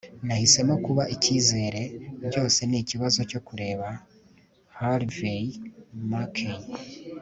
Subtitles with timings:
[0.25, 1.81] nahisemo kuba icyizere.
[2.29, 3.87] byose ni ikibazo cyo kureba.-
[4.77, 5.43] harvey
[6.09, 6.59] mackay